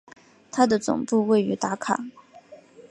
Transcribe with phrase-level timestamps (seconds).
[0.51, 2.01] 它的总部位于达卡。